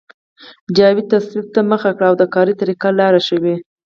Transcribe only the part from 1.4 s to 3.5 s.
ته مخه کړه او د قادرې طریقې لاروی شو